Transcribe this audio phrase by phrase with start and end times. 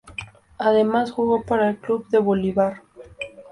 [0.57, 2.81] Además, jugó para el Club Bolívar.